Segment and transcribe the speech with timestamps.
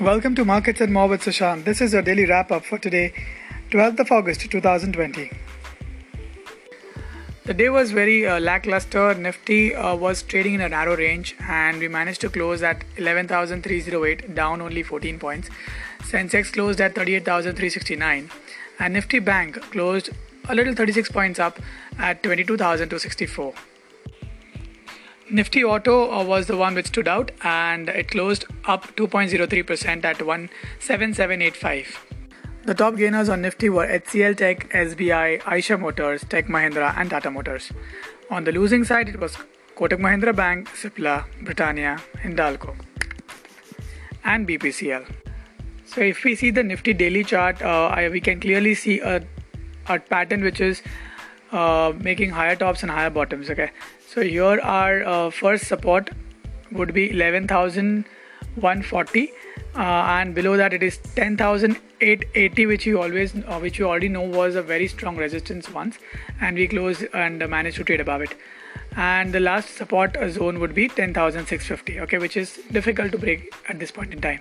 [0.00, 1.64] Welcome to Markets and More with Sushant.
[1.64, 3.12] This is your daily wrap up for today,
[3.70, 5.32] 12th of August 2020.
[7.46, 9.14] The day was very uh, lackluster.
[9.14, 14.36] Nifty uh, was trading in a narrow range and we managed to close at 11,308,
[14.36, 15.50] down only 14 points.
[16.02, 18.30] Sensex closed at 38,369
[18.78, 20.10] and Nifty Bank closed
[20.48, 21.58] a little 36 points up
[21.98, 23.52] at 22,264.
[25.30, 30.16] Nifty Auto uh, was the one which stood out and it closed up 2.03% at
[30.16, 32.06] 17785.
[32.64, 37.30] The top gainers on Nifty were HCL Tech, SBI, Eicher Motors, Tech Mahindra, and Tata
[37.30, 37.72] Motors.
[38.30, 39.36] On the losing side, it was
[39.76, 42.74] Kotak Mahindra Bank, Cipla, Britannia, Hindalco,
[44.24, 45.06] and BPCL.
[45.84, 49.22] So, if we see the Nifty daily chart, uh, we can clearly see a,
[49.86, 50.82] a pattern which is
[51.52, 53.48] uh, making higher tops and higher bottoms.
[53.48, 53.70] Okay,
[54.08, 56.10] so here our uh, first support
[56.72, 59.32] would be 11,140
[59.74, 64.22] uh, and below that it is 10,880 which you always uh, which you already know
[64.22, 65.98] was a very strong resistance once
[66.40, 68.34] and we closed and managed to trade above it.
[68.96, 73.78] And the last support zone would be 10,650 okay which is difficult to break at
[73.78, 74.40] this point in time.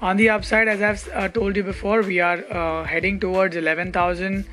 [0.00, 4.46] On the upside as i've uh, told you before we are uh, heading towards 11,000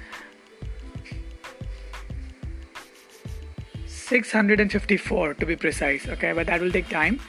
[4.12, 6.34] 654 to be precise okay?
[6.34, 7.20] But that will take time.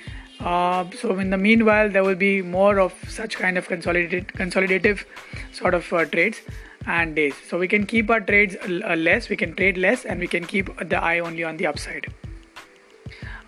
[0.41, 5.05] Uh, so in the meanwhile there will be more of such kind of consolidated consolidative
[5.53, 6.41] sort of uh, trades
[6.87, 7.37] and days.
[7.49, 10.45] So we can keep our trades uh, less we can trade less and we can
[10.45, 12.13] keep the eye only on the upside.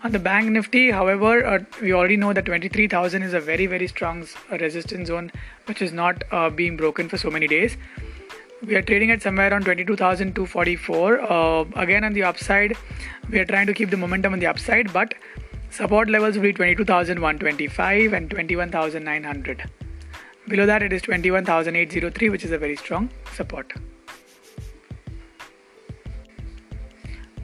[0.05, 3.89] On the bank nifty however uh, we already know that 23000 is a very very
[3.89, 5.31] strong uh, resistance zone
[5.65, 6.23] which is not
[6.55, 7.77] being broken for so many days
[8.63, 11.21] we are trading at somewhere around 22,244.
[11.21, 12.75] Uh, again, on the upside,
[13.29, 15.13] we are trying to keep the momentum on the upside, but
[15.69, 19.69] support levels will be 22,125 and 21,900.
[20.47, 23.73] Below that, it is 21,803, which is a very strong support.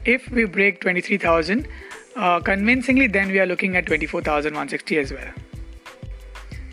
[0.04, 1.68] If we break 23,000
[2.16, 5.28] uh, convincingly, then we are looking at 24,160 as well.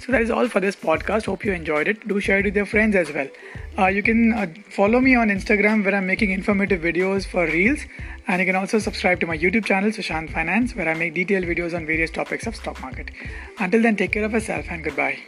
[0.09, 1.27] So that is all for this podcast.
[1.27, 2.07] Hope you enjoyed it.
[2.07, 3.27] Do share it with your friends as well.
[3.77, 7.81] Uh, you can uh, follow me on Instagram where I'm making informative videos for Reels,
[8.27, 11.45] and you can also subscribe to my YouTube channel Sushant Finance where I make detailed
[11.45, 13.11] videos on various topics of stock market.
[13.59, 15.19] Until then, take care of yourself and goodbye.